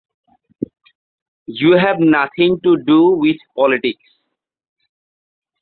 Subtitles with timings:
[1.47, 4.09] We have nothing to do with politics.